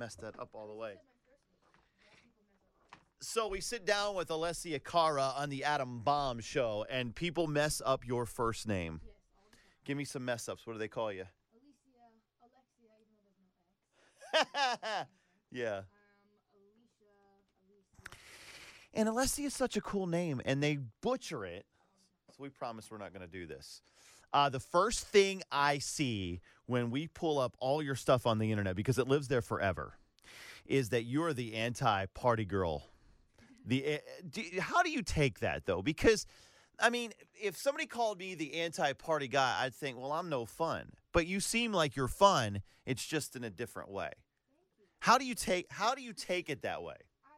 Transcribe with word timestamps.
messed 0.00 0.22
that 0.22 0.40
up 0.40 0.48
all 0.54 0.66
the 0.66 0.74
way. 0.74 0.94
So 3.20 3.48
we 3.48 3.60
sit 3.60 3.84
down 3.84 4.16
with 4.16 4.28
Alessia 4.28 4.82
Cara 4.82 5.34
on 5.36 5.50
the 5.50 5.62
Adam 5.62 5.98
Bomb 5.98 6.40
show, 6.40 6.86
and 6.88 7.14
people 7.14 7.46
mess 7.46 7.82
up 7.84 8.06
your 8.06 8.24
first 8.24 8.66
name. 8.66 9.00
Yes, 9.04 9.12
all 9.36 9.42
the 9.50 9.56
time. 9.56 9.62
Give 9.84 9.98
me 9.98 10.04
some 10.06 10.24
mess 10.24 10.48
ups. 10.48 10.66
What 10.66 10.72
do 10.72 10.78
they 10.78 10.88
call 10.88 11.12
you? 11.12 11.26
Alicia, 11.52 12.00
Alexia, 12.40 12.88
even 13.02 13.18
though 13.20 13.44
there's 14.32 14.72
no 14.72 14.96
X. 14.96 15.08
yeah. 15.52 15.76
Um. 15.76 15.84
And 18.94 19.06
Alessia 19.06 19.44
is 19.44 19.54
such 19.54 19.76
a 19.76 19.82
cool 19.82 20.06
name, 20.06 20.40
and 20.46 20.62
they 20.62 20.78
butcher 21.02 21.44
it. 21.44 21.66
So 22.30 22.42
we 22.42 22.48
promise 22.48 22.90
we're 22.90 22.96
not 22.96 23.12
going 23.12 23.26
to 23.26 23.30
do 23.30 23.46
this. 23.46 23.82
Uh, 24.32 24.48
the 24.48 24.60
first 24.60 25.06
thing 25.06 25.42
I 25.52 25.78
see 25.78 26.40
when 26.70 26.90
we 26.90 27.08
pull 27.08 27.38
up 27.38 27.56
all 27.58 27.82
your 27.82 27.96
stuff 27.96 28.26
on 28.26 28.38
the 28.38 28.50
internet, 28.52 28.76
because 28.76 28.98
it 28.98 29.08
lives 29.08 29.26
there 29.28 29.42
forever, 29.42 29.98
is 30.66 30.90
that 30.90 31.02
you're 31.02 31.32
the 31.32 31.54
anti 31.54 32.06
party 32.14 32.44
girl. 32.44 32.86
The 33.66 33.94
uh, 33.94 33.98
do, 34.30 34.42
how 34.60 34.82
do 34.82 34.90
you 34.90 35.02
take 35.02 35.40
that 35.40 35.66
though? 35.66 35.82
Because 35.82 36.26
I 36.78 36.88
mean, 36.88 37.12
if 37.34 37.56
somebody 37.56 37.86
called 37.86 38.18
me 38.18 38.34
the 38.36 38.54
anti 38.54 38.92
party 38.94 39.26
guy, 39.26 39.58
I'd 39.60 39.74
think, 39.74 39.98
well, 39.98 40.12
I'm 40.12 40.28
no 40.28 40.46
fun. 40.46 40.92
But 41.12 41.26
you 41.26 41.40
seem 41.40 41.72
like 41.72 41.96
you're 41.96 42.08
fun. 42.08 42.62
It's 42.86 43.04
just 43.04 43.34
in 43.34 43.42
a 43.44 43.50
different 43.50 43.90
way. 43.90 44.12
How 45.00 45.18
do 45.18 45.24
you 45.24 45.34
take 45.34 45.66
how 45.70 45.94
do 45.94 46.02
you 46.02 46.12
take 46.12 46.48
it 46.48 46.62
that 46.62 46.82
way? 46.82 46.96
I 47.26 47.34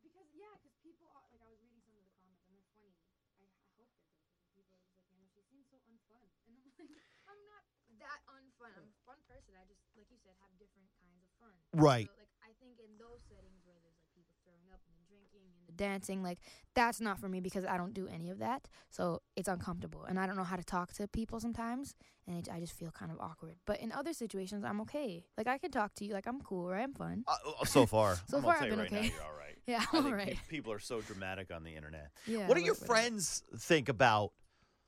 because 0.00 0.30
yeah, 0.36 0.52
because 0.62 0.76
people 0.86 1.10
are 1.10 1.26
like 1.32 1.42
I 1.42 1.50
was 1.50 1.58
reading 1.64 1.82
some 1.82 1.96
of 1.98 2.04
the 2.06 2.14
comments 2.22 2.44
and 2.46 2.54
they're 2.54 2.70
funny. 2.76 2.92
I, 3.02 3.18
I 3.18 3.34
hope 3.40 3.50
they're 3.56 3.72
good. 3.74 3.90
because 3.98 4.12
People 4.54 4.70
are 4.70 4.78
just 4.78 4.92
like, 4.94 5.10
you 5.10 5.18
know, 5.18 5.26
she 5.34 5.42
seems 5.50 5.66
so 5.66 5.76
unfun, 5.90 6.22
and 6.46 6.54
I'm 6.54 6.62
like, 6.62 7.08
I'm 7.26 7.40
not 7.50 7.64
that 8.00 8.20
unfun. 8.28 8.72
I'm 8.76 8.88
a 8.88 8.98
fun 9.08 9.20
person. 9.28 9.56
I 9.56 9.64
just 9.64 9.80
like 9.96 10.08
you 10.12 10.15
said 10.26 10.34
have 10.42 10.52
different 10.58 10.90
kinds 10.98 11.22
of 11.22 11.30
fun. 11.38 11.54
Right. 11.72 12.10
So, 12.10 12.18
like 12.18 12.34
I 12.42 12.52
think 12.58 12.74
in 12.82 12.90
those 12.98 13.22
settings 13.30 13.62
where 13.62 13.78
there's 13.78 13.94
like 14.02 14.10
people 14.18 14.34
throwing 14.42 14.66
up 14.74 14.82
and 14.90 14.94
the 14.98 15.06
drinking 15.06 15.46
and 15.54 15.62
the 15.70 15.76
dancing, 15.78 16.22
like 16.26 16.38
that's 16.74 17.00
not 17.00 17.18
for 17.18 17.28
me 17.28 17.38
because 17.40 17.64
I 17.64 17.76
don't 17.78 17.94
do 17.94 18.08
any 18.08 18.30
of 18.30 18.38
that. 18.40 18.66
So 18.90 19.22
it's 19.36 19.48
uncomfortable, 19.48 20.04
and 20.04 20.18
I 20.18 20.26
don't 20.26 20.36
know 20.36 20.44
how 20.44 20.56
to 20.56 20.64
talk 20.64 20.92
to 20.94 21.06
people 21.08 21.38
sometimes, 21.40 21.94
and 22.26 22.36
it, 22.38 22.48
I 22.52 22.58
just 22.60 22.72
feel 22.74 22.90
kind 22.90 23.10
of 23.12 23.18
awkward. 23.20 23.56
But 23.66 23.80
in 23.80 23.92
other 23.92 24.12
situations, 24.12 24.64
I'm 24.64 24.80
okay. 24.82 25.24
Like 25.38 25.46
I 25.46 25.58
can 25.58 25.70
talk 25.70 25.94
to 25.96 26.04
you, 26.04 26.12
like 26.12 26.26
I'm 26.26 26.40
cool, 26.40 26.68
right? 26.68 26.82
I'm 26.82 26.94
fun. 26.94 27.24
Uh, 27.28 27.64
so 27.64 27.86
far, 27.86 28.16
So 28.28 28.38
I'm 28.38 28.42
far, 28.42 28.56
I've 28.56 28.68
been 28.70 28.78
right 28.78 28.90
now, 28.92 28.98
okay. 28.98 29.08
you're 29.14 29.22
all 29.22 29.36
right. 29.38 29.42
Yeah, 29.66 29.78
I 29.92 29.96
I'm 29.96 30.02
think 30.04 30.06
alright. 30.14 30.38
people 30.48 30.72
are 30.72 30.78
so 30.78 31.00
dramatic 31.00 31.50
on 31.52 31.64
the 31.64 31.74
internet. 31.74 32.12
Yeah. 32.24 32.46
what 32.46 32.54
do 32.54 32.60
wha- 32.60 32.66
your 32.66 32.74
whatever. 32.74 32.86
friends 32.86 33.42
think 33.58 33.88
about 33.88 34.30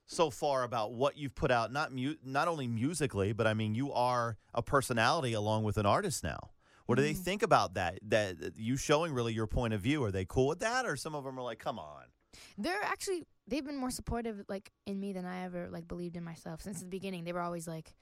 so 0.09 0.31
far 0.31 0.65
about 0.65 0.93
what 0.95 1.17
you've 1.17 1.35
put 1.35 1.51
out? 1.51 1.71
Not 1.73 1.93
mu- 1.93 2.17
not 2.25 2.49
only 2.49 2.67
musically, 2.67 3.33
but 3.33 3.47
I 3.47 3.55
mean, 3.55 3.75
you 3.75 3.93
are 3.93 4.39
a 4.55 4.63
personality 4.63 5.35
along 5.35 5.63
with 5.65 5.77
an 5.77 5.87
artist 5.87 6.25
now. 6.25 6.51
What 6.87 6.97
do 6.97 7.03
they 7.03 7.13
Mhm. 7.13 7.19
think 7.23 7.43
about 7.43 7.75
that? 7.75 7.99
That 8.03 8.41
that 8.41 8.57
you 8.57 8.79
showing 8.79 9.13
really 9.13 9.35
your 9.35 9.47
point 9.47 9.75
of 9.75 9.83
view? 9.83 10.03
Are 10.05 10.11
they 10.11 10.25
cool 10.25 10.49
with 10.49 10.61
that, 10.61 10.87
or 10.87 10.97
some 10.97 11.15
of 11.15 11.23
them 11.25 11.39
are 11.39 11.43
like, 11.43 11.59
"Come 11.59 11.79
on"? 11.79 12.07
They're 12.57 12.83
actually 12.83 13.27
they've 13.47 13.65
been 13.65 13.77
more 13.77 13.91
supportive 13.91 14.45
like 14.49 14.73
in 14.87 14.99
me 14.99 15.13
than 15.13 15.25
I 15.27 15.45
ever 15.45 15.69
like 15.71 15.87
believed 15.87 16.17
in 16.17 16.25
myself 16.25 16.63
since 16.63 16.81
the 16.81 16.87
beginning. 16.87 17.25
They 17.25 17.33
were 17.33 17.41
always 17.41 17.69
like, 17.69 17.95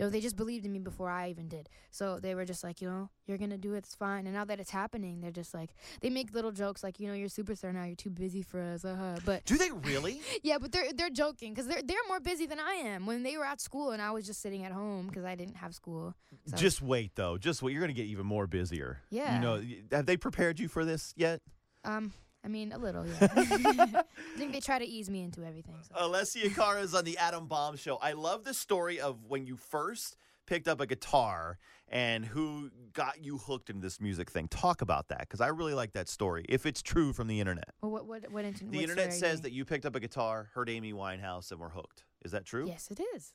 you 0.00 0.06
know, 0.06 0.10
they 0.10 0.20
just 0.22 0.36
believed 0.36 0.64
in 0.64 0.72
me 0.72 0.78
before 0.78 1.10
I 1.10 1.28
even 1.28 1.46
did. 1.46 1.68
So 1.90 2.18
they 2.18 2.34
were 2.34 2.46
just 2.46 2.64
like, 2.64 2.80
you 2.80 2.88
know, 2.88 3.10
you're 3.26 3.36
gonna 3.36 3.58
do 3.58 3.74
it, 3.74 3.78
it's 3.84 3.94
fine. 3.94 4.24
And 4.26 4.34
now 4.34 4.46
that 4.46 4.58
it's 4.58 4.70
happening, 4.70 5.20
they're 5.20 5.30
just 5.30 5.52
like, 5.52 5.74
they 6.00 6.08
make 6.08 6.32
little 6.32 6.52
jokes 6.52 6.82
like, 6.82 6.98
you 6.98 7.06
know, 7.06 7.12
you're 7.12 7.26
a 7.26 7.28
superstar 7.28 7.70
now, 7.74 7.84
you're 7.84 7.94
too 7.96 8.08
busy 8.08 8.40
for 8.40 8.62
us, 8.62 8.82
uh-huh. 8.82 9.18
But 9.26 9.44
Do 9.44 9.58
they 9.58 9.70
really? 9.70 10.22
yeah, 10.42 10.56
but 10.56 10.72
they're 10.72 10.90
they're 10.94 11.10
joking 11.10 11.52
because 11.52 11.66
they're 11.66 11.82
they're 11.82 11.98
more 12.08 12.18
busy 12.18 12.46
than 12.46 12.58
I 12.58 12.76
am. 12.76 13.04
When 13.04 13.22
they 13.24 13.36
were 13.36 13.44
at 13.44 13.60
school 13.60 13.90
and 13.90 14.00
I 14.00 14.10
was 14.12 14.24
just 14.24 14.40
sitting 14.40 14.64
at 14.64 14.72
home 14.72 15.08
because 15.08 15.24
I 15.26 15.34
didn't 15.34 15.56
have 15.56 15.74
school. 15.74 16.14
So- 16.46 16.56
Just 16.56 16.80
wait, 16.80 17.12
though. 17.14 17.36
Just 17.36 17.62
wait. 17.62 17.72
You're 17.74 17.82
gonna 17.82 17.92
get 17.92 18.06
even 18.06 18.24
more 18.24 18.46
busier. 18.46 19.02
Yeah. 19.10 19.34
You 19.34 19.40
know, 19.42 19.62
have 19.92 20.06
they 20.06 20.16
prepared 20.16 20.58
you 20.58 20.68
for 20.68 20.86
this 20.86 21.12
yet? 21.14 21.42
Um, 21.84 22.14
I 22.44 22.48
mean 22.48 22.72
a 22.72 22.78
little, 22.78 23.06
yeah. 23.06 23.16
I 23.36 24.38
think 24.38 24.52
they 24.52 24.60
try 24.60 24.78
to 24.78 24.84
ease 24.84 25.10
me 25.10 25.22
into 25.22 25.44
everything. 25.44 25.74
So. 25.82 25.94
Alessia 25.94 26.54
Cara 26.54 26.80
is 26.80 26.94
on 26.94 27.04
the 27.04 27.18
Adam 27.18 27.46
Bomb 27.46 27.76
Show. 27.76 27.96
I 27.96 28.12
love 28.12 28.44
the 28.44 28.54
story 28.54 29.00
of 29.00 29.24
when 29.28 29.46
you 29.46 29.56
first 29.56 30.16
picked 30.46 30.66
up 30.66 30.80
a 30.80 30.86
guitar 30.86 31.58
and 31.88 32.24
who 32.24 32.70
got 32.92 33.22
you 33.22 33.38
hooked 33.38 33.68
into 33.68 33.82
this 33.82 34.00
music 34.00 34.30
thing. 34.30 34.48
Talk 34.48 34.80
about 34.80 35.08
that 35.08 35.20
because 35.20 35.40
I 35.40 35.48
really 35.48 35.74
like 35.74 35.92
that 35.92 36.08
story. 36.08 36.44
If 36.48 36.66
it's 36.66 36.82
true 36.82 37.12
from 37.12 37.26
the 37.26 37.40
internet, 37.40 37.68
Well, 37.82 37.90
what 37.90 38.06
what 38.06 38.30
what 38.30 38.44
inter- 38.44 38.66
the 38.68 38.80
internet 38.80 39.06
you 39.06 39.12
says 39.12 39.42
that 39.42 39.52
you 39.52 39.64
picked 39.64 39.84
up 39.84 39.94
a 39.94 40.00
guitar, 40.00 40.48
heard 40.54 40.70
Amy 40.70 40.92
Winehouse, 40.92 41.50
and 41.50 41.60
were 41.60 41.70
hooked. 41.70 42.04
Is 42.24 42.32
that 42.32 42.44
true? 42.46 42.66
Yes, 42.66 42.88
it 42.90 43.00
is. 43.14 43.32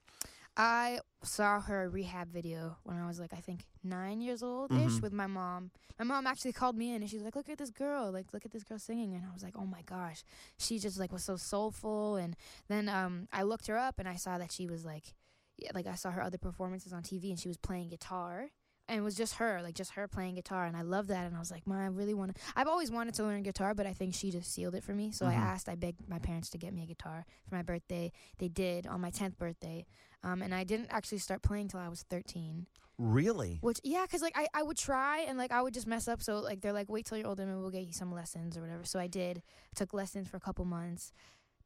I 0.57 0.99
saw 1.23 1.59
her 1.59 1.89
rehab 1.89 2.29
video 2.31 2.77
when 2.83 2.97
I 2.97 3.07
was 3.07 3.19
like 3.19 3.33
I 3.33 3.37
think 3.41 3.65
nine 3.83 4.21
years 4.21 4.41
old 4.41 4.71
ish 4.71 4.93
Mhm. 4.93 5.01
with 5.01 5.11
my 5.13 5.27
mom. 5.27 5.71
My 5.99 6.05
mom 6.05 6.27
actually 6.27 6.53
called 6.53 6.75
me 6.77 6.93
in 6.93 7.01
and 7.01 7.09
she's 7.09 7.21
like, 7.23 7.35
"Look 7.35 7.49
at 7.49 7.57
this 7.57 7.71
girl! 7.71 8.11
Like, 8.11 8.33
look 8.33 8.45
at 8.45 8.51
this 8.51 8.63
girl 8.63 8.79
singing." 8.79 9.13
And 9.15 9.25
I 9.25 9.33
was 9.33 9.43
like, 9.43 9.55
"Oh 9.57 9.65
my 9.65 9.81
gosh!" 9.81 10.23
She 10.57 10.79
just 10.79 10.97
like 10.99 11.11
was 11.11 11.23
so 11.23 11.35
soulful. 11.35 12.15
And 12.15 12.35
then 12.67 12.87
um, 12.89 13.27
I 13.33 13.43
looked 13.43 13.67
her 13.67 13.77
up 13.77 13.99
and 13.99 14.07
I 14.07 14.15
saw 14.15 14.37
that 14.37 14.51
she 14.51 14.67
was 14.67 14.85
like, 14.85 15.13
yeah, 15.57 15.71
like 15.73 15.87
I 15.87 15.95
saw 15.95 16.11
her 16.11 16.21
other 16.21 16.37
performances 16.37 16.91
on 16.93 17.01
TV 17.03 17.29
and 17.31 17.39
she 17.39 17.47
was 17.47 17.57
playing 17.57 17.89
guitar. 17.89 18.49
And 18.87 18.99
it 18.99 19.01
was 19.01 19.15
just 19.15 19.35
her, 19.35 19.61
like 19.63 19.73
just 19.73 19.91
her 19.91 20.07
playing 20.07 20.35
guitar, 20.35 20.65
and 20.65 20.77
I 20.77 20.81
love 20.83 21.07
that. 21.07 21.25
And 21.25 21.35
I 21.35 21.39
was 21.39 21.49
like, 21.49 21.65
"Mom, 21.65 21.79
I 21.79 21.87
really 21.87 22.13
want 22.13 22.35
to." 22.35 22.41
I've 22.55 22.67
always 22.67 22.91
wanted 22.91 23.15
to 23.15 23.23
learn 23.23 23.41
guitar, 23.41 23.73
but 23.73 23.87
I 23.87 23.93
think 23.93 24.13
she 24.13 24.29
just 24.29 24.53
sealed 24.53 24.75
it 24.75 24.83
for 24.83 24.93
me. 24.93 25.11
So 25.11 25.25
Mhm. 25.25 25.29
I 25.29 25.33
asked, 25.33 25.67
I 25.67 25.75
begged 25.75 26.07
my 26.07 26.19
parents 26.19 26.49
to 26.51 26.57
get 26.59 26.71
me 26.73 26.83
a 26.83 26.85
guitar 26.85 27.25
for 27.49 27.55
my 27.55 27.63
birthday. 27.63 28.11
They 28.37 28.47
did 28.47 28.85
on 28.85 29.01
my 29.01 29.09
tenth 29.09 29.37
birthday, 29.39 29.87
um, 30.23 30.43
and 30.43 30.53
I 30.53 30.63
didn't 30.63 30.89
actually 30.91 31.17
start 31.17 31.41
playing 31.41 31.69
till 31.69 31.79
I 31.79 31.87
was 31.89 32.03
13. 32.03 32.67
Really? 32.97 33.57
Which, 33.61 33.81
yeah, 33.83 34.03
because, 34.03 34.21
like, 34.21 34.37
I, 34.37 34.47
I 34.53 34.63
would 34.63 34.77
try 34.77 35.19
and, 35.21 35.37
like, 35.37 35.51
I 35.51 35.61
would 35.61 35.73
just 35.73 35.85
mess 35.87 36.07
up. 36.07 36.21
So, 36.21 36.39
like, 36.39 36.61
they're 36.61 36.71
like, 36.71 36.87
wait 36.89 37.05
till 37.05 37.17
you're 37.17 37.27
older 37.27 37.43
and 37.43 37.59
we'll 37.59 37.69
get 37.71 37.85
you 37.85 37.91
some 37.91 38.13
lessons 38.13 38.55
or 38.55 38.61
whatever. 38.61 38.85
So 38.85 38.99
I 38.99 39.07
did. 39.07 39.41
took 39.75 39.93
lessons 39.93 40.29
for 40.29 40.37
a 40.37 40.39
couple 40.39 40.63
months. 40.63 41.11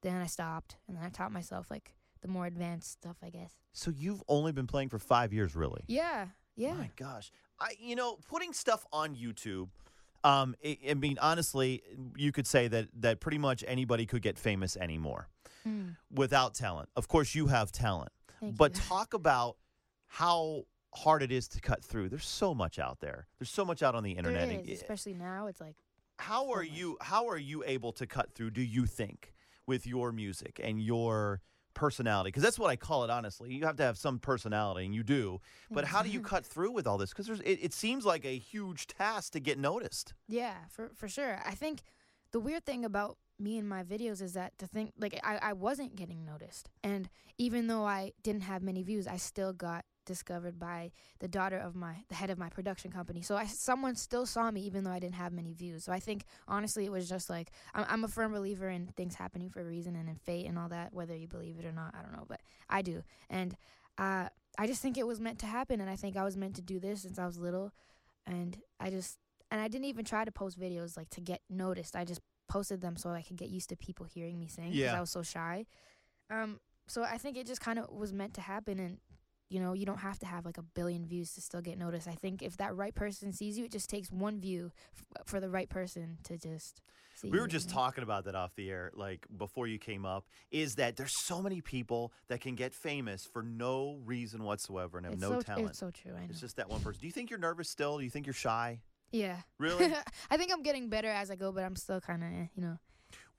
Then 0.01 0.15
I 0.15 0.25
stopped. 0.25 0.77
And 0.87 0.97
then 0.97 1.03
I 1.03 1.09
taught 1.09 1.31
myself, 1.31 1.69
like, 1.69 1.93
the 2.21 2.27
more 2.29 2.47
advanced 2.47 2.93
stuff, 2.93 3.17
I 3.21 3.29
guess. 3.29 3.53
So 3.73 3.91
you've 3.91 4.23
only 4.27 4.51
been 4.53 4.65
playing 4.65 4.89
for 4.89 4.97
five 4.97 5.31
years, 5.31 5.55
really? 5.55 5.83
Yeah. 5.87 6.29
Yeah. 6.59 6.73
My 6.73 6.89
gosh. 6.95 7.31
I 7.59 7.69
you 7.79 7.95
know, 7.95 8.17
putting 8.27 8.53
stuff 8.53 8.85
on 8.93 9.15
YouTube 9.15 9.69
um 10.23 10.55
I, 10.63 10.77
I 10.89 10.93
mean 10.95 11.17
honestly, 11.21 11.81
you 12.17 12.31
could 12.31 12.45
say 12.47 12.67
that 12.67 12.89
that 12.99 13.19
pretty 13.21 13.37
much 13.37 13.63
anybody 13.67 14.05
could 14.05 14.21
get 14.21 14.37
famous 14.37 14.75
anymore 14.77 15.27
Mm, 15.67 15.97
without 16.09 16.53
talent. 16.53 16.87
Of 16.95 17.07
course 17.09 17.35
you 17.35 17.47
have 17.47 17.71
talent. 17.71 18.11
thank 18.39 18.55
but 18.57 18.75
you. 18.75 18.81
talk 18.87 19.13
about 19.13 19.57
how 20.07 20.63
hard 20.93 21.21
it 21.21 21.31
is 21.31 21.47
to 21.49 21.59
cut 21.61 21.83
through. 21.83 22.07
There's 22.09 22.25
so 22.25 22.53
much 22.55 22.79
out 22.79 22.99
there. 23.01 23.27
There's 23.37 23.49
so 23.49 23.65
much 23.65 23.83
out 23.83 23.93
on 23.93 24.03
the 24.03 24.11
internet. 24.13 24.49
is, 24.49 24.81
especially 24.81 25.13
now. 25.13 25.47
It's 25.47 25.59
like, 25.61 25.75
how 26.17 26.45
so 26.45 26.53
are 26.53 26.63
much. 26.63 26.71
you 26.71 26.97
how 27.01 27.27
are 27.27 27.37
you 27.37 27.63
able 27.65 27.91
to 27.93 28.07
cut 28.07 28.33
through 28.33 28.51
do 28.51 28.61
you 28.61 28.85
think 28.85 29.33
with 29.67 29.85
your 29.85 30.11
music 30.11 30.59
and 30.63 30.81
your 30.81 31.41
personality 31.73 32.29
because 32.29 32.43
that's 32.43 32.59
what 32.59 32.69
i 32.69 32.75
call 32.75 33.03
it 33.03 33.09
honestly 33.09 33.53
you 33.53 33.65
have 33.65 33.75
to 33.75 33.83
have 33.83 33.97
some 33.97 34.19
personality 34.19 34.85
and 34.85 34.93
you 34.93 35.03
do 35.03 35.39
but 35.71 35.85
how 35.85 36.01
do 36.01 36.09
you 36.09 36.19
mm-hmm. 36.19 36.27
cut 36.27 36.45
through 36.45 36.71
with 36.71 36.85
all 36.85 36.97
this 36.97 37.09
because 37.11 37.27
there's 37.27 37.39
it, 37.41 37.59
it 37.61 37.73
seems 37.73 38.05
like 38.05 38.25
a 38.25 38.37
huge 38.37 38.87
task 38.87 39.33
to 39.33 39.39
get 39.39 39.57
noticed 39.57 40.13
Yeah, 40.27 40.55
for 40.69 40.91
for 40.95 41.07
sure. 41.07 41.41
I 41.45 41.55
think 41.55 41.81
the 42.31 42.39
weird 42.39 42.65
thing 42.65 42.85
about 42.85 43.17
me 43.39 43.57
and 43.57 43.67
my 43.67 43.83
videos 43.83 44.21
is 44.21 44.33
that 44.33 44.57
to 44.59 44.67
think 44.67 44.93
like 44.99 45.19
I, 45.23 45.39
I 45.41 45.53
wasn't 45.53 45.95
getting 45.95 46.25
noticed. 46.25 46.69
And 46.83 47.09
even 47.37 47.67
though 47.67 47.85
I 47.85 48.13
didn't 48.23 48.41
have 48.41 48.61
many 48.61 48.83
views, 48.83 49.07
I 49.07 49.17
still 49.17 49.53
got 49.53 49.85
discovered 50.09 50.59
by 50.59 50.91
the 51.19 51.27
daughter 51.27 51.57
of 51.57 51.75
my 51.75 51.93
the 52.09 52.15
head 52.15 52.29
of 52.31 52.37
my 52.37 52.49
production 52.49 52.91
company. 52.91 53.21
So 53.21 53.37
I 53.37 53.45
someone 53.45 53.95
still 53.95 54.25
saw 54.25 54.49
me 54.51 54.61
even 54.61 54.83
though 54.83 54.91
I 54.91 54.99
didn't 54.99 55.15
have 55.23 55.31
many 55.31 55.53
views. 55.53 55.83
So 55.85 55.91
I 55.93 55.99
think 55.99 56.25
honestly 56.47 56.83
it 56.85 56.91
was 56.91 57.07
just 57.07 57.29
like 57.29 57.51
I'm, 57.75 57.85
I'm 57.87 58.03
a 58.03 58.07
firm 58.07 58.31
believer 58.33 58.67
in 58.67 58.87
things 58.97 59.15
happening 59.15 59.49
for 59.49 59.61
a 59.61 59.65
reason 59.65 59.95
and 59.95 60.09
in 60.09 60.15
fate 60.15 60.47
and 60.47 60.57
all 60.59 60.69
that 60.69 60.93
whether 60.93 61.15
you 61.15 61.27
believe 61.27 61.57
it 61.59 61.65
or 61.65 61.71
not, 61.71 61.93
I 61.97 62.01
don't 62.01 62.11
know, 62.17 62.25
but 62.27 62.41
I 62.69 62.81
do. 62.81 63.03
And 63.29 63.55
uh 63.97 64.27
I 64.57 64.65
just 64.67 64.81
think 64.81 64.97
it 64.97 65.07
was 65.07 65.19
meant 65.21 65.39
to 65.39 65.45
happen 65.45 65.79
and 65.79 65.89
I 65.89 65.95
think 65.95 66.17
I 66.17 66.23
was 66.23 66.35
meant 66.35 66.55
to 66.55 66.61
do 66.63 66.79
this 66.79 67.03
since 67.03 67.19
I 67.19 67.25
was 67.27 67.37
little 67.37 67.71
and 68.25 68.57
I 68.79 68.89
just 68.89 69.19
and 69.51 69.61
I 69.61 69.67
didn't 69.67 69.85
even 69.85 70.05
try 70.05 70.25
to 70.25 70.31
post 70.31 70.59
videos 70.59 70.97
like 70.97 71.09
to 71.11 71.21
get 71.21 71.41
noticed. 71.49 71.95
I 71.95 72.03
just 72.05 72.21
posted 72.47 72.81
them 72.81 72.95
so 72.97 73.11
I 73.11 73.21
could 73.21 73.37
get 73.37 73.49
used 73.49 73.69
to 73.69 73.75
people 73.75 74.05
hearing 74.05 74.39
me 74.39 74.47
sing 74.47 74.71
because 74.71 74.79
Yeah. 74.79 74.97
I 74.97 75.01
was 75.01 75.11
so 75.11 75.21
shy. 75.23 75.65
Um, 76.29 76.59
so 76.87 77.03
I 77.03 77.17
think 77.19 77.37
it 77.37 77.45
just 77.45 77.61
kind 77.61 77.77
of 77.79 77.89
was 77.91 78.11
meant 78.13 78.33
to 78.35 78.41
happen, 78.41 78.79
and 78.79 78.97
you 79.49 79.59
know, 79.59 79.73
you 79.73 79.85
don't 79.85 79.99
have 79.99 80.19
to 80.19 80.25
have 80.25 80.45
like 80.45 80.57
a 80.57 80.61
billion 80.63 81.05
views 81.05 81.33
to 81.33 81.41
still 81.41 81.61
get 81.61 81.77
noticed. 81.77 82.07
I 82.07 82.13
think 82.15 82.41
if 82.41 82.57
that 82.57 82.75
right 82.75 82.93
person 82.93 83.33
sees 83.33 83.57
you, 83.57 83.65
it 83.65 83.71
just 83.71 83.89
takes 83.89 84.11
one 84.11 84.39
view 84.39 84.71
f- 84.95 85.03
uh, 85.19 85.23
for 85.25 85.39
the 85.39 85.49
right 85.49 85.69
person 85.69 86.17
to 86.23 86.37
just 86.37 86.81
see. 87.15 87.29
we 87.29 87.37
were 87.39 87.45
you, 87.45 87.49
just 87.49 87.69
you 87.69 87.75
know? 87.75 87.81
talking 87.81 88.03
about 88.03 88.25
that 88.25 88.35
off 88.35 88.53
the 88.55 88.69
air 88.69 88.91
like 88.93 89.25
before 89.37 89.67
you 89.67 89.77
came 89.79 90.05
up 90.05 90.25
is 90.51 90.75
that 90.75 90.95
there's 90.97 91.17
so 91.25 91.41
many 91.41 91.61
people 91.61 92.13
that 92.27 92.39
can 92.41 92.55
get 92.55 92.73
famous 92.73 93.25
for 93.25 93.41
no 93.43 93.99
reason 94.05 94.43
whatsoever 94.43 94.97
and 94.97 95.05
have 95.05 95.13
It's 95.13 95.21
no 95.21 95.31
so, 95.31 95.41
talent 95.41 95.69
It's 95.71 95.79
so 95.79 95.91
true. 95.91 96.13
I 96.15 96.19
know. 96.21 96.27
it's 96.29 96.39
just 96.39 96.55
that 96.57 96.69
one 96.69 96.79
person 96.81 97.01
do 97.01 97.07
you 97.07 97.11
think 97.13 97.29
you're 97.29 97.39
nervous 97.39 97.69
still 97.69 97.97
do 97.97 98.03
you 98.03 98.09
think 98.09 98.25
you're 98.27 98.33
shy 98.33 98.79
yeah. 99.11 99.37
really 99.57 99.91
I 100.29 100.37
think 100.37 100.51
I'm 100.53 100.61
getting 100.61 100.87
better 100.89 101.09
as 101.09 101.31
I 101.31 101.35
go, 101.35 101.51
but 101.51 101.63
I'm 101.63 101.75
still 101.75 101.99
kind 101.99 102.23
of, 102.23 102.29
you 102.55 102.61
know. 102.61 102.77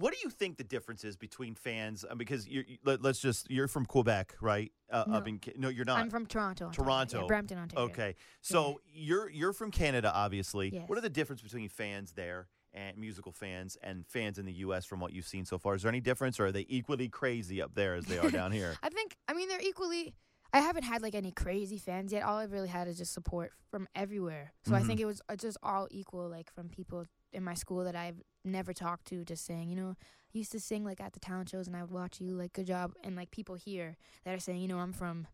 What 0.01 0.13
do 0.15 0.19
you 0.25 0.31
think 0.31 0.57
the 0.57 0.65
difference 0.65 1.05
is 1.05 1.17
between 1.17 1.55
fans? 1.55 2.05
uh, 2.09 2.15
Because 2.15 2.49
you're, 2.49 2.65
you, 2.67 2.79
let, 2.85 3.05
us 3.05 3.19
just 3.19 3.51
you're 3.51 3.69
from 3.69 3.85
Quebec, 3.85 4.35
right? 4.41 4.73
Uh, 4.91 5.05
Up 5.13 5.29
in 5.29 5.39
no, 5.57 5.69
you're 5.69 5.85
not. 5.85 5.99
I'm 6.01 6.09
from 6.11 6.27
Toronto. 6.27 6.67
Ontario. 6.67 6.85
Toronto. 6.87 7.21
Yeah, 7.21 7.27
Brampton, 7.27 7.59
Ontario. 7.59 7.85
okay, 7.91 8.15
so 8.41 8.81
you're 8.93 9.29
you're 9.31 9.53
from 9.53 9.71
Canada, 9.71 10.11
obviously. 10.13 10.71
Yes. 10.73 10.89
What 10.89 10.97
are 10.99 11.03
the 11.03 11.11
difference 11.11 11.43
between 11.43 11.69
fans 11.69 12.13
there 12.13 12.49
and 12.73 12.97
musical 12.97 13.31
fans 13.33 13.77
and 13.83 14.07
fans 14.07 14.39
in 14.39 14.47
the 14.47 14.53
U.S. 14.65 14.87
from 14.87 15.01
what 15.01 15.13
you've 15.13 15.27
seen 15.29 15.45
so 15.45 15.59
far? 15.59 15.75
Is 15.75 15.83
there 15.83 15.91
any 15.91 16.01
difference, 16.01 16.41
or 16.41 16.47
are 16.47 16.53
they 16.53 16.67
equally 16.69 17.09
crazy 17.09 17.61
up 17.61 17.75
there 17.75 17.95
as 17.95 18.05
they 18.07 18.19
are 18.19 18.31
down 18.31 18.53
here? 18.53 18.75
I 18.83 18.89
think 18.89 19.15
I 19.29 19.35
mean 19.35 19.49
they're 19.49 19.61
equally. 19.63 20.15
I 20.53 20.59
haven't 20.61 20.83
had 20.83 21.01
like 21.03 21.15
any 21.15 21.31
crazy 21.31 21.79
fans 21.79 22.11
yet. 22.13 22.25
All 22.25 22.37
I've 22.39 22.51
really 22.51 22.67
had 22.69 22.89
is 22.89 22.99
just 22.99 23.13
support 23.13 23.53
from 23.71 23.87
everywhere. 23.95 24.53
So 24.65 24.75
I 24.75 24.81
Mhm. 24.81 24.87
think 24.89 25.01
it 25.01 25.05
was 25.05 25.21
uh, 25.29 25.37
just 25.37 25.57
all 25.63 25.87
equal, 25.93 26.29
like 26.29 26.53
from 26.53 26.69
people 26.69 27.05
in 27.33 27.45
my 27.45 27.55
school 27.55 27.85
that 27.85 27.95
I've 27.95 28.21
never 28.45 28.73
talked 28.73 29.07
to, 29.09 29.25
just 29.25 29.45
saying, 29.45 29.69
you 29.69 29.77
know, 29.77 29.97
I 30.35 30.39
used 30.39 30.53
to 30.53 30.61
sing 30.61 30.85
like 30.85 31.01
at 31.01 31.13
the 31.13 31.21
talent 31.21 31.49
shows, 31.51 31.67
and 31.67 31.77
I 31.77 31.83
would 31.83 31.91
watch 31.91 32.21
you, 32.21 32.35
like 32.37 32.53
good 32.53 32.67
job, 32.67 32.93
and 33.03 33.17
like 33.17 33.31
people 33.31 33.55
here 33.57 33.97
that 34.25 34.35
are 34.35 34.39
saying, 34.39 34.61
you 34.61 34.69
know, 34.69 34.79
I'm 34.79 34.93
from 34.93 35.27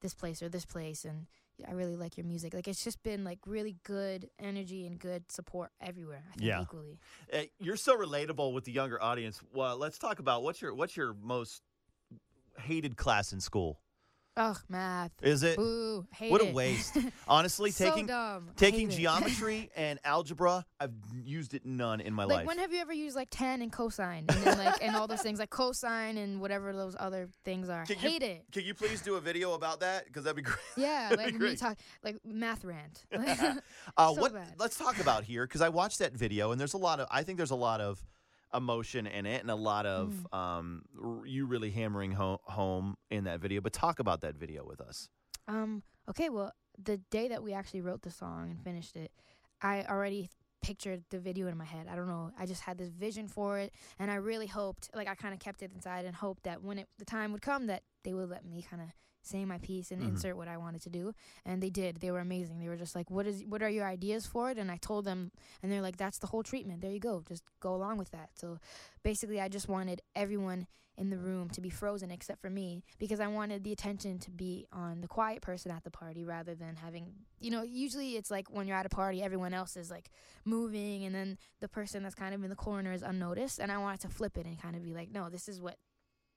this 0.00 0.14
place 0.14 0.42
or 0.42 0.48
this 0.48 0.64
place, 0.64 1.04
and 1.04 1.26
I 1.66 1.72
really 1.72 1.96
like 1.96 2.16
your 2.16 2.24
music. 2.24 2.54
Like 2.54 2.68
it's 2.68 2.84
just 2.84 3.02
been 3.02 3.24
like 3.24 3.40
really 3.46 3.76
good 3.82 4.30
energy 4.38 4.86
and 4.86 4.98
good 4.98 5.30
support 5.30 5.70
everywhere. 5.80 6.22
I 6.32 6.36
think 6.36 6.48
Yeah. 6.48 6.62
equally. 6.62 6.98
Uh, 7.32 7.42
you're 7.58 7.76
so 7.76 7.96
relatable 7.96 8.52
with 8.52 8.64
the 8.64 8.72
younger 8.72 9.02
audience. 9.02 9.42
Well, 9.52 9.76
let's 9.76 9.98
talk 9.98 10.18
about 10.20 10.42
what's 10.42 10.62
your 10.62 10.74
what's 10.74 10.96
your 10.96 11.14
most 11.20 11.62
hated 12.60 12.96
class 12.96 13.32
in 13.32 13.40
school? 13.40 13.80
Ugh, 14.38 14.58
math. 14.68 15.10
Is 15.20 15.42
it 15.42 15.56
Boo. 15.56 16.06
Hate 16.14 16.30
what 16.30 16.40
a 16.40 16.46
it. 16.46 16.54
waste? 16.54 16.96
Honestly, 17.28 17.70
so 17.70 17.90
taking 17.90 18.06
dumb. 18.06 18.50
taking 18.56 18.88
geometry 18.88 19.70
and 19.76 19.98
algebra, 20.04 20.64
I've 20.80 20.92
used 21.24 21.54
it 21.54 21.66
none 21.66 22.00
in 22.00 22.14
my 22.14 22.24
like 22.24 22.38
life. 22.38 22.46
when 22.46 22.58
have 22.58 22.72
you 22.72 22.80
ever 22.80 22.92
used 22.92 23.16
like 23.16 23.28
tan 23.30 23.62
and 23.62 23.72
cosine 23.72 24.24
and 24.28 24.42
then 24.44 24.56
like 24.58 24.82
and 24.82 24.94
all 24.96 25.06
those 25.08 25.22
things 25.22 25.38
like 25.40 25.50
cosine 25.50 26.16
and 26.16 26.40
whatever 26.40 26.72
those 26.72 26.94
other 26.98 27.28
things 27.44 27.68
are 27.68 27.84
Can 27.84 27.96
you- 27.96 28.08
hate 28.08 28.22
it 28.22 28.44
Can 28.52 28.64
you 28.64 28.74
please 28.74 29.02
do 29.02 29.16
a 29.16 29.20
video 29.20 29.54
about 29.54 29.80
that? 29.80 30.06
Because 30.06 30.24
that'd 30.24 30.36
be 30.36 30.42
great. 30.42 30.56
yeah 30.76 31.08
That'd 31.10 31.18
like 31.18 31.34
me 31.34 31.56
talk 31.56 31.76
like 32.04 32.16
math 32.24 32.64
rant 32.64 33.04
Uh, 33.12 34.14
So 34.14 34.20
what? 34.20 34.32
bad. 34.34 34.54
Let's 34.58 34.76
talk 34.78 35.00
about 35.00 35.24
here 35.24 35.46
because 35.46 35.60
I 35.62 35.68
watched 35.68 35.98
that 35.98 36.12
video 36.12 36.52
and 36.52 36.60
there's 36.60 36.74
a 36.74 36.78
lot 36.78 37.00
of. 37.00 37.08
I 37.10 37.22
think 37.24 37.36
there's 37.38 37.50
a 37.50 37.56
lot 37.56 37.80
of 37.80 38.00
emotion 38.54 39.06
in 39.06 39.26
it 39.26 39.40
and 39.42 39.50
a 39.50 39.54
lot 39.54 39.84
of 39.86 40.12
Mm. 40.32 40.36
um, 40.38 40.82
r- 41.02 41.26
you 41.26 41.46
really 41.46 41.70
hammering 41.70 42.12
ho- 42.12 42.40
home 42.44 42.96
in 43.10 43.24
that 43.24 43.40
video. 43.40 43.60
But 43.60 43.72
talk 43.72 43.98
about 44.00 44.20
that 44.22 44.34
video 44.36 44.64
with 44.66 44.80
us. 44.80 45.08
um 45.46 45.82
okay 46.08 46.28
well 46.28 46.52
the 46.82 46.98
day 47.10 47.28
that 47.28 47.42
we 47.42 47.52
actually 47.54 47.80
wrote 47.80 48.02
the 48.02 48.10
song 48.10 48.50
and 48.50 48.60
finished 48.62 48.96
it 48.96 49.10
i 49.62 49.82
already 49.84 50.28
pictured 50.62 51.02
the 51.10 51.18
video 51.18 51.46
in 51.46 51.56
my 51.56 51.64
head 51.64 51.86
i 51.90 51.94
don't 51.96 52.06
know 52.08 52.30
i 52.38 52.44
just 52.44 52.60
had 52.62 52.76
this 52.76 52.88
vision 52.90 53.26
for 53.28 53.58
it 53.58 53.72
and 53.98 54.10
i 54.10 54.14
really 54.16 54.46
hoped 54.46 54.90
like 54.94 55.08
i 55.08 55.14
kind 55.14 55.32
of 55.32 55.40
kept 55.40 55.62
it 55.62 55.70
inside 55.74 56.04
and 56.04 56.14
hoped 56.16 56.42
that 56.42 56.62
when 56.62 56.78
it 56.78 56.86
the 56.98 57.04
time 57.04 57.32
would 57.32 57.40
come 57.42 57.66
that 57.68 57.82
they 58.04 58.14
would 58.14 58.28
let 58.28 58.44
me 58.44 58.62
kind 58.62 58.82
of 58.82 58.88
say 59.22 59.44
my 59.44 59.58
piece 59.58 59.90
and 59.90 60.00
Mhm. 60.02 60.08
insert 60.10 60.36
what 60.36 60.48
i 60.48 60.56
wanted 60.56 60.80
to 60.82 60.88
do 60.90 61.12
and 61.44 61.62
they 61.62 61.68
did. 61.70 61.96
They 62.00 62.10
were 62.10 62.20
amazing. 62.20 62.60
They 62.60 62.68
were 62.68 62.76
just 62.76 62.94
like 62.94 63.10
what 63.10 63.26
is 63.26 63.44
what 63.44 63.62
are 63.62 63.68
your 63.68 63.86
ideas 63.86 64.26
for 64.26 64.50
it? 64.50 64.56
And 64.58 64.70
i 64.70 64.76
told 64.78 65.04
them 65.04 65.32
and 65.62 65.70
they're 65.70 65.82
like 65.82 65.96
that's 65.98 66.18
the 66.18 66.28
whole 66.28 66.42
treatment. 66.42 66.80
There 66.80 66.90
you 66.92 67.00
go. 67.00 67.22
Just 67.28 67.42
go 67.60 67.74
along 67.74 67.98
with 67.98 68.10
that. 68.12 68.30
So 68.38 68.58
basically 69.02 69.40
i 69.40 69.48
just 69.48 69.68
wanted 69.68 70.00
everyone 70.14 70.66
in 70.96 71.10
the 71.10 71.18
room 71.18 71.48
to 71.50 71.60
be 71.60 71.70
frozen 71.70 72.10
except 72.10 72.40
for 72.40 72.50
me 72.50 72.82
because 72.98 73.20
I 73.20 73.28
wanted 73.28 73.62
the 73.62 73.70
attention 73.70 74.18
to 74.18 74.32
be 74.32 74.66
on 74.72 75.00
the 75.00 75.06
quiet 75.06 75.42
person 75.42 75.70
at 75.70 75.84
the 75.84 75.92
party 75.92 76.24
rather 76.24 76.56
than 76.56 76.74
having 76.74 77.14
you 77.38 77.52
know 77.52 77.62
usually 77.62 78.16
it's 78.16 78.32
like 78.32 78.48
when 78.50 78.66
you're 78.66 78.76
at 78.76 78.84
a 78.84 78.88
party 78.88 79.22
everyone 79.22 79.54
else 79.54 79.76
is 79.76 79.92
like 79.92 80.10
moving 80.44 81.04
and 81.04 81.14
then 81.14 81.38
the 81.60 81.68
person 81.68 82.02
that's 82.02 82.16
kind 82.16 82.34
of 82.34 82.42
in 82.42 82.50
the 82.50 82.56
corner 82.56 82.92
is 82.92 83.02
unnoticed 83.02 83.60
and 83.60 83.70
I 83.70 83.78
wanted 83.78 84.00
to 84.00 84.08
flip 84.08 84.36
it 84.36 84.44
and 84.46 84.60
kind 84.60 84.74
of 84.74 84.82
be 84.82 84.92
like 84.92 85.10
no 85.12 85.28
this 85.30 85.48
is 85.48 85.60
what 85.60 85.76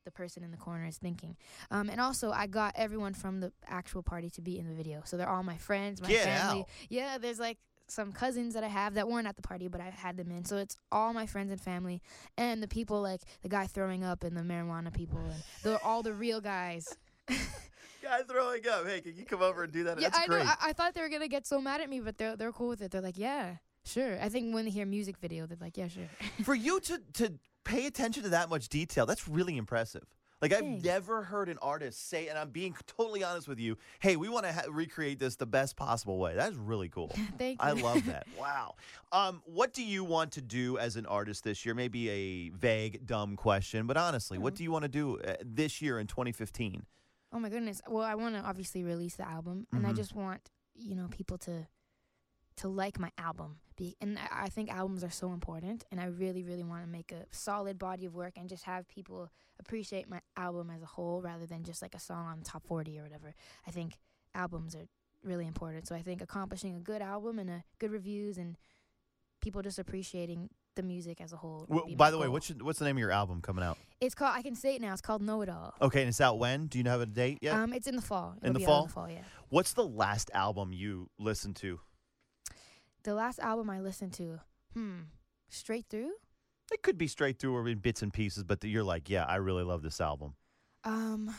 the 0.03 0.11
person 0.11 0.43
in 0.43 0.51
the 0.51 0.57
corner 0.57 0.85
is 0.85 0.97
thinking 0.97 1.35
um, 1.69 1.89
and 1.89 2.01
also 2.01 2.31
I 2.31 2.47
got 2.47 2.73
everyone 2.75 3.13
from 3.13 3.39
the 3.39 3.51
actual 3.67 4.01
party 4.03 4.29
to 4.31 4.41
be 4.41 4.57
in 4.57 4.67
the 4.67 4.73
video 4.73 5.01
so 5.05 5.17
they're 5.17 5.29
all 5.29 5.43
my 5.43 5.57
friends 5.57 6.01
my 6.01 6.07
Get 6.09 6.23
family 6.23 6.61
out. 6.61 6.69
yeah 6.89 7.17
there's 7.17 7.39
like 7.39 7.57
some 7.87 8.13
cousins 8.13 8.53
that 8.53 8.63
I 8.63 8.69
have 8.69 8.93
that 8.93 9.09
weren't 9.09 9.27
at 9.27 9.35
the 9.35 9.41
party, 9.41 9.67
but 9.67 9.81
I 9.81 9.89
had 9.89 10.15
them 10.15 10.31
in. 10.31 10.45
So 10.45 10.55
it's 10.55 10.77
all 10.93 11.11
my 11.11 11.25
friends 11.25 11.51
and 11.51 11.59
family, 11.59 12.01
and 12.37 12.63
the 12.63 12.67
people 12.69 13.01
like 13.01 13.19
the 13.41 13.49
guy 13.49 13.67
throwing 13.67 14.01
up 14.01 14.23
and 14.23 14.37
the 14.37 14.43
marijuana 14.43 14.93
people, 14.93 15.19
and 15.19 15.43
they're 15.61 15.83
all 15.83 16.01
the 16.01 16.13
real 16.13 16.39
guys. 16.39 16.87
Guy 18.01 18.21
throwing 18.23 18.65
up. 18.67 18.87
Hey, 18.87 19.01
can 19.01 19.15
you 19.15 19.25
come 19.25 19.41
over 19.41 19.63
and 19.63 19.71
do 19.73 19.83
that? 19.83 19.99
yeah, 19.99 20.09
That's 20.09 20.23
I 20.23 20.27
great. 20.27 20.45
know. 20.45 20.51
I, 20.61 20.69
I 20.69 20.73
thought 20.73 20.93
they 20.95 21.01
were 21.01 21.09
gonna 21.09 21.27
get 21.27 21.45
so 21.45 21.61
mad 21.61 21.81
at 21.81 21.89
me, 21.89 21.99
but 21.99 22.17
they're 22.17 22.35
they're 22.35 22.51
cool 22.51 22.69
with 22.69 22.81
it. 22.81 22.91
They're 22.91 23.01
like, 23.01 23.17
yeah, 23.17 23.57
sure. 23.85 24.17
I 24.21 24.29
think 24.29 24.53
when 24.55 24.65
they 24.65 24.71
hear 24.71 24.85
music 24.85 25.17
video, 25.17 25.45
they're 25.45 25.57
like, 25.61 25.77
yeah, 25.77 25.87
sure. 25.87 26.09
For 26.43 26.55
you 26.55 26.79
to 26.79 27.01
to 27.15 27.33
pay 27.63 27.85
attention 27.87 28.23
to 28.23 28.29
that 28.29 28.49
much 28.49 28.69
detail, 28.69 29.05
that's 29.05 29.27
really 29.27 29.57
impressive. 29.57 30.03
Like 30.41 30.53
I've 30.53 30.61
Thanks. 30.61 30.83
never 30.83 31.21
heard 31.21 31.49
an 31.49 31.59
artist 31.61 32.09
say, 32.09 32.27
and 32.27 32.35
I'm 32.37 32.49
being 32.49 32.75
totally 32.87 33.23
honest 33.23 33.47
with 33.47 33.59
you. 33.59 33.77
Hey, 33.99 34.15
we 34.15 34.27
want 34.27 34.47
to 34.47 34.51
ha- 34.51 34.63
recreate 34.71 35.19
this 35.19 35.35
the 35.35 35.45
best 35.45 35.75
possible 35.75 36.17
way. 36.17 36.33
That's 36.35 36.55
really 36.55 36.89
cool. 36.89 37.09
Thank 37.37 37.61
you. 37.61 37.67
I 37.67 37.71
love 37.73 38.03
that. 38.07 38.25
Wow. 38.39 38.73
Um, 39.11 39.43
what 39.45 39.71
do 39.71 39.83
you 39.83 40.03
want 40.03 40.31
to 40.31 40.41
do 40.41 40.79
as 40.79 40.95
an 40.95 41.05
artist 41.05 41.43
this 41.43 41.63
year? 41.63 41.75
Maybe 41.75 42.09
a 42.09 42.49
vague, 42.49 43.05
dumb 43.05 43.35
question, 43.35 43.85
but 43.85 43.97
honestly, 43.97 44.39
what 44.39 44.53
Mhm. 44.53 44.57
do 44.57 44.63
you 44.63 44.71
want 44.71 44.83
to 44.83 44.89
do 44.89 45.19
uh, 45.19 45.35
this 45.45 45.79
year 45.79 45.99
in 45.99 46.07
2015? 46.07 46.87
Oh 47.33 47.39
my 47.39 47.49
goodness. 47.49 47.79
Well, 47.87 48.03
I 48.03 48.15
want 48.15 48.33
to 48.33 48.41
obviously 48.41 48.83
release 48.83 49.15
the 49.17 49.27
album, 49.29 49.67
and 49.71 49.85
I 49.85 49.91
Mhm. 49.91 49.95
just 49.95 50.15
want 50.15 50.49
you 50.75 50.95
know 50.95 51.07
people 51.09 51.37
to 51.39 51.67
to 52.57 52.67
like 52.67 52.97
my 52.99 53.11
album. 53.19 53.59
Be 53.81 53.95
and 53.99 54.19
I, 54.19 54.43
I 54.43 54.49
think 54.49 54.71
albums 54.71 55.03
are 55.03 55.09
so 55.09 55.33
important, 55.33 55.85
and 55.91 55.99
I 55.99 56.05
really 56.05 56.43
really 56.43 56.63
want 56.63 56.83
to 56.83 56.87
make 56.87 57.11
a 57.11 57.25
solid 57.31 57.79
body 57.79 58.05
of 58.05 58.13
work 58.13 58.33
and 58.37 58.47
just 58.47 58.63
have 58.65 58.87
people 58.87 59.31
appreciate 59.59 60.07
my 60.07 60.21
album 60.37 60.69
as 60.69 60.83
a 60.83 60.85
whole 60.85 61.19
rather 61.21 61.47
than 61.47 61.63
just 61.63 61.81
like 61.81 61.95
a 61.95 61.99
song 61.99 62.27
on 62.27 62.41
top 62.41 62.63
40 62.67 62.99
or 62.99 63.03
whatever. 63.03 63.33
I 63.67 63.71
think 63.71 63.97
albums 64.35 64.75
are 64.75 64.87
really 65.23 65.47
important. 65.47 65.87
So 65.87 65.95
I 65.95 66.01
think 66.01 66.21
accomplishing 66.21 66.75
a 66.75 66.79
good 66.79 67.01
album 67.01 67.39
and 67.39 67.49
a 67.49 67.63
good 67.79 67.91
reviews 67.91 68.37
and 68.37 68.55
people 69.41 69.63
just 69.63 69.79
appreciating 69.79 70.49
the 70.75 70.83
music 70.83 71.19
as 71.19 71.33
a 71.33 71.37
whole. 71.37 71.65
Well, 71.67 71.85
by 71.95 72.11
the 72.11 72.17
way, 72.17 72.27
what's 72.27 72.49
your, 72.49 72.59
what's 72.59 72.79
the 72.79 72.85
name 72.85 72.97
of 72.97 72.99
your 72.99 73.11
album 73.11 73.41
coming 73.41 73.63
out? 73.63 73.77
it's 73.99 74.15
called? 74.15 74.33
I 74.35 74.41
can 74.41 74.55
say 74.55 74.75
it 74.75 74.81
now. 74.81 74.93
It's 74.93 75.01
called 75.01 75.21
Know 75.21 75.41
It 75.41 75.49
All. 75.49 75.73
Okay, 75.81 76.01
and 76.01 76.09
it's 76.09 76.21
out 76.21 76.39
when? 76.39 76.67
Do 76.67 76.77
you 76.79 76.83
have 76.85 77.01
a 77.01 77.05
date 77.05 77.39
yet? 77.41 77.55
Um, 77.55 77.73
it's 77.73 77.87
in 77.87 77.95
the 77.95 78.01
fall. 78.01 78.35
In 78.43 78.53
the 78.53 78.59
fall? 78.59 78.81
In 78.81 78.87
the 78.87 78.93
fall, 78.93 79.09
yeah. 79.09 79.21
What's 79.49 79.73
the 79.73 79.85
last 79.85 80.31
album 80.33 80.71
you 80.71 81.09
listened 81.19 81.55
to? 81.57 81.79
The 83.03 83.13
last 83.13 83.39
album 83.39 83.69
I 83.69 83.79
listened 83.79 84.13
to, 84.13 84.39
hmm, 84.73 84.99
straight 85.49 85.85
through. 85.89 86.11
It 86.71 86.83
could 86.83 86.97
be 86.97 87.07
straight 87.07 87.39
through 87.39 87.55
or 87.55 87.67
in 87.67 87.79
bits 87.79 88.01
and 88.01 88.13
pieces, 88.13 88.43
but 88.43 88.63
you're 88.63 88.83
like, 88.83 89.09
yeah, 89.09 89.25
I 89.25 89.35
really 89.37 89.63
love 89.63 89.81
this 89.81 89.99
album. 89.99 90.35
Um, 90.83 91.33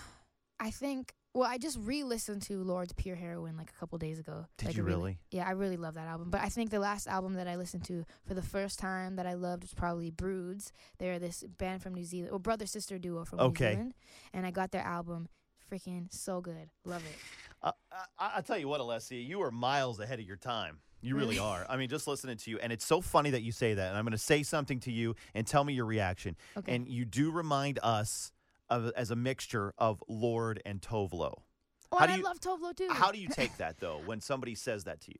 I 0.60 0.70
think. 0.70 1.14
Well, 1.34 1.48
I 1.48 1.56
just 1.56 1.78
re-listened 1.80 2.42
to 2.42 2.62
Lorde's 2.62 2.92
Pure 2.92 3.16
Heroine 3.16 3.56
like 3.56 3.70
a 3.70 3.80
couple 3.80 3.96
days 3.96 4.18
ago. 4.18 4.44
Did 4.58 4.66
like 4.66 4.76
you 4.76 4.82
really? 4.82 5.18
Yeah, 5.30 5.48
I 5.48 5.52
really 5.52 5.78
love 5.78 5.94
that 5.94 6.06
album. 6.06 6.28
But 6.28 6.42
I 6.42 6.50
think 6.50 6.68
the 6.68 6.78
last 6.78 7.06
album 7.08 7.32
that 7.34 7.48
I 7.48 7.56
listened 7.56 7.84
to 7.86 8.04
for 8.26 8.34
the 8.34 8.42
first 8.42 8.78
time 8.78 9.16
that 9.16 9.26
I 9.26 9.32
loved 9.32 9.62
was 9.62 9.72
probably 9.72 10.10
Broods. 10.10 10.72
They're 10.98 11.18
this 11.18 11.42
band 11.56 11.82
from 11.82 11.94
New 11.94 12.04
Zealand, 12.04 12.34
or 12.34 12.38
brother 12.38 12.66
sister 12.66 12.98
duo 12.98 13.24
from 13.24 13.40
Okay. 13.40 13.64
New 13.64 13.70
Zealand, 13.70 13.94
and 14.34 14.44
I 14.44 14.50
got 14.50 14.72
their 14.72 14.82
album. 14.82 15.28
Freaking 15.72 16.12
so 16.12 16.42
good, 16.42 16.68
love 16.84 17.02
it. 17.06 17.16
Uh, 17.62 17.72
I, 18.18 18.32
I'll 18.36 18.42
tell 18.42 18.58
you 18.58 18.68
what, 18.68 18.82
Alessia, 18.82 19.26
you 19.26 19.40
are 19.40 19.50
miles 19.50 20.00
ahead 20.00 20.20
of 20.20 20.26
your 20.26 20.36
time. 20.36 20.80
You 21.02 21.16
really 21.16 21.38
are. 21.38 21.66
I 21.68 21.76
mean, 21.76 21.88
just 21.88 22.06
listening 22.06 22.36
to 22.38 22.50
you, 22.50 22.58
and 22.60 22.72
it's 22.72 22.86
so 22.86 23.00
funny 23.00 23.30
that 23.30 23.42
you 23.42 23.50
say 23.52 23.74
that. 23.74 23.88
And 23.88 23.96
I'm 23.98 24.04
going 24.04 24.12
to 24.12 24.18
say 24.18 24.42
something 24.44 24.78
to 24.80 24.92
you 24.92 25.16
and 25.34 25.46
tell 25.46 25.64
me 25.64 25.72
your 25.74 25.84
reaction. 25.84 26.36
Okay. 26.56 26.74
And 26.74 26.88
you 26.88 27.04
do 27.04 27.30
remind 27.32 27.78
us 27.82 28.32
of 28.70 28.90
as 28.96 29.10
a 29.10 29.16
mixture 29.16 29.74
of 29.78 30.02
Lorde 30.08 30.62
and 30.64 30.80
Tove 30.80 31.12
Lo. 31.12 31.42
oh, 31.90 31.98
how 31.98 32.04
and 32.04 32.08
do 32.10 32.14
I 32.14 32.16
you- 32.18 32.22
love 32.24 32.40
Tove 32.40 32.60
Lo 32.60 32.72
too. 32.72 32.88
How 32.90 33.10
do 33.10 33.18
you 33.18 33.28
take 33.32 33.56
that 33.58 33.80
though 33.80 34.00
when 34.06 34.20
somebody 34.20 34.54
says 34.54 34.84
that 34.84 35.00
to 35.02 35.10
you? 35.10 35.18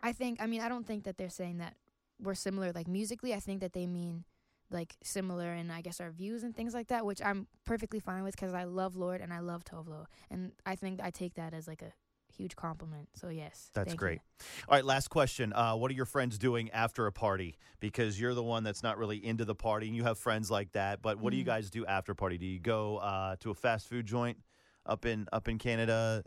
I 0.00 0.12
think 0.12 0.40
I 0.40 0.46
mean 0.46 0.60
I 0.60 0.68
don't 0.68 0.86
think 0.86 1.04
that 1.04 1.16
they're 1.18 1.28
saying 1.30 1.58
that 1.58 1.74
we're 2.20 2.34
similar 2.34 2.70
like 2.72 2.86
musically. 2.86 3.32
I 3.34 3.40
think 3.40 3.60
that 3.62 3.72
they 3.72 3.86
mean 3.86 4.24
like 4.70 4.94
similar 5.02 5.54
in 5.54 5.70
I 5.70 5.80
guess 5.80 6.00
our 6.00 6.10
views 6.10 6.42
and 6.44 6.54
things 6.54 6.74
like 6.74 6.88
that, 6.88 7.04
which 7.06 7.22
I'm 7.24 7.46
perfectly 7.64 7.98
fine 7.98 8.22
with 8.22 8.36
because 8.36 8.52
I 8.54 8.64
love 8.64 8.94
Lorde 8.94 9.22
and 9.22 9.32
I 9.32 9.38
love 9.40 9.64
Tove 9.64 9.88
Lo, 9.88 10.06
and 10.30 10.52
I 10.66 10.76
think 10.76 11.00
I 11.02 11.10
take 11.10 11.34
that 11.34 11.54
as 11.54 11.66
like 11.66 11.80
a 11.82 11.92
huge 12.36 12.56
compliment. 12.56 13.08
So 13.14 13.28
yes, 13.28 13.70
That's 13.74 13.88
thank 13.88 13.94
you. 13.94 13.96
great. 13.98 14.20
All 14.68 14.74
right, 14.76 14.84
last 14.84 15.08
question. 15.08 15.52
Uh, 15.52 15.74
what 15.74 15.90
are 15.90 15.94
your 15.94 16.04
friends 16.04 16.38
doing 16.38 16.70
after 16.70 17.06
a 17.06 17.12
party? 17.12 17.56
Because 17.80 18.20
you're 18.20 18.34
the 18.34 18.42
one 18.42 18.62
that's 18.64 18.82
not 18.82 18.98
really 18.98 19.24
into 19.24 19.44
the 19.44 19.54
party, 19.54 19.86
and 19.88 19.96
you 19.96 20.04
have 20.04 20.18
friends 20.18 20.50
like 20.50 20.72
that. 20.72 21.02
But 21.02 21.18
what 21.18 21.30
do 21.30 21.36
you 21.36 21.42
Mhm. 21.44 21.46
guys 21.46 21.70
do 21.70 21.84
after 21.86 22.12
a 22.12 22.16
party? 22.16 22.38
Do 22.38 22.46
you 22.46 22.60
go 22.60 22.98
uh, 22.98 23.36
to 23.40 23.50
a 23.50 23.54
fast 23.54 23.88
food 23.88 24.06
joint 24.06 24.38
up 24.86 25.04
in 25.04 25.26
up 25.32 25.48
in 25.48 25.58
Canada? 25.58 26.22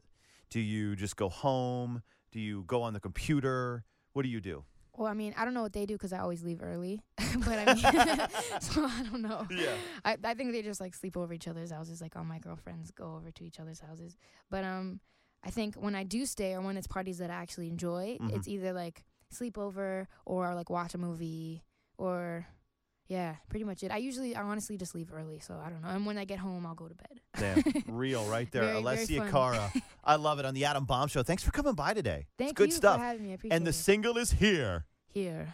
Do 0.50 0.60
you 0.60 0.96
just 0.96 1.16
go 1.16 1.30
home? 1.30 2.04
Do 2.32 2.40
you 2.40 2.64
go 2.68 2.82
on 2.82 2.94
the 2.94 3.00
computer? 3.00 3.84
What 4.14 4.24
do 4.24 4.30
you 4.30 4.42
do? 4.42 4.66
Well, 4.98 5.08
I 5.08 5.14
mean 5.14 5.34
I 5.38 5.46
don't 5.46 5.54
know 5.54 5.62
what 5.62 5.72
they 5.74 5.86
do 5.86 5.96
because 5.96 6.12
I 6.12 6.20
always 6.20 6.44
leave 6.44 6.62
early, 6.62 7.02
but 7.18 7.58
I 7.68 7.74
mean 7.74 7.78
so 8.62 8.86
I 8.86 9.04
don't 9.10 9.22
know. 9.22 9.48
Yeah. 9.50 9.74
I 10.04 10.18
I 10.24 10.34
think 10.34 10.52
they 10.52 10.62
just 10.62 10.82
like 10.82 10.94
sleep 10.94 11.16
over 11.16 11.34
each 11.34 11.48
other's 11.48 11.72
houses. 11.72 12.02
Like 12.02 12.16
all 12.18 12.26
my 12.26 12.40
girlfriends 12.40 12.92
go 12.92 13.16
over 13.16 13.32
to 13.32 13.44
each 13.46 13.60
other's 13.60 13.80
houses. 13.80 14.18
But 14.50 14.66
um, 14.66 15.00
I 15.44 15.50
think 15.50 15.76
when 15.76 15.96
I 15.96 16.04
do 16.04 16.26
stay 16.26 16.54
or 16.54 16.62
when 16.62 16.78
it's 16.78 16.88
parties 16.88 17.18
that 17.18 17.30
I 17.32 17.36
actually 17.36 17.68
enjoy, 17.68 18.18
Mhm. 18.22 18.36
it's 18.36 18.48
either 18.48 18.74
like 18.74 19.04
sleepover 19.34 20.08
or 20.26 20.54
like 20.56 20.70
watch 20.70 20.94
a 20.94 20.98
movie 20.98 21.64
or 21.98 22.46
yeah, 23.08 23.36
pretty 23.50 23.66
much 23.66 23.84
it. 23.84 23.92
I 23.92 23.98
usually, 23.98 24.36
I 24.38 24.42
honestly 24.42 24.78
just 24.78 24.96
leave 24.96 25.12
early, 25.14 25.40
so 25.40 25.60
I 25.62 25.70
don't 25.70 25.82
know. 25.82 25.90
And 25.90 26.06
when 26.06 26.18
I 26.18 26.24
get 26.24 26.40
home, 26.40 26.66
I'll 26.66 26.76
go 26.76 26.88
to 26.88 26.96
bed. 26.96 27.20
Damn, 27.38 27.84
real 27.98 28.24
right 28.26 28.50
there. 28.52 28.62
Very, 28.64 28.82
very 28.82 28.98
Alessia 28.98 29.18
fun. 29.18 29.32
Cara. 29.32 29.74
I 30.06 30.16
love 30.16 30.40
it 30.40 30.46
on 30.46 30.54
the 30.54 30.64
Adam 30.64 30.86
Bomb 30.86 31.10
Show. 31.10 31.22
Thanks 31.22 31.44
for 31.44 31.52
coming 31.52 31.74
by 31.74 31.94
today. 31.94 32.28
Thank 32.38 32.52
it's 32.52 32.58
good 32.58 32.70
you 32.70 32.76
stuff. 32.76 32.98
for 33.00 33.04
having 33.04 33.24
me. 33.24 33.32
I 33.32 33.34
appreciate 33.34 33.58
and 33.58 33.66
the 33.66 33.72
it. 33.72 33.74
single 33.74 34.18
is 34.18 34.32
here. 34.32 34.86
Here. 35.08 35.54